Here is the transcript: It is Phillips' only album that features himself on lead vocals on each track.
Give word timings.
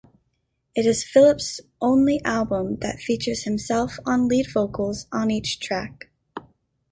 It 0.73 0.87
is 0.87 1.03
Phillips' 1.03 1.61
only 1.79 2.23
album 2.25 2.77
that 2.77 2.99
features 2.99 3.43
himself 3.43 3.99
on 4.03 4.27
lead 4.27 4.47
vocals 4.51 5.05
on 5.13 5.29
each 5.29 5.59
track. 5.59 6.09